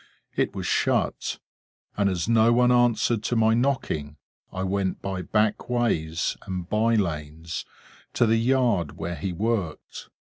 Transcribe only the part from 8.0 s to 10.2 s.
to the yard where he worked.